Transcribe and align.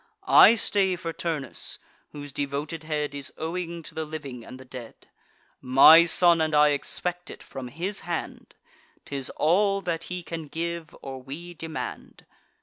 I 0.27 0.55
stay 0.55 0.95
for 0.95 1.13
Turnus, 1.13 1.77
whose 2.11 2.31
devoted 2.31 2.81
head 2.81 3.13
Is 3.13 3.31
owing 3.37 3.83
to 3.83 3.93
the 3.93 4.03
living 4.03 4.43
and 4.43 4.59
the 4.59 4.65
dead. 4.65 4.95
My 5.61 6.05
son 6.05 6.41
and 6.41 6.55
I 6.55 6.69
expect 6.69 7.29
it 7.29 7.43
from 7.43 7.67
his 7.67 7.99
hand; 7.99 8.55
'Tis 9.05 9.29
all 9.35 9.79
that 9.81 10.05
he 10.05 10.23
can 10.23 10.47
give, 10.47 10.95
or 11.03 11.21
we 11.21 11.53
demand. 11.53 12.25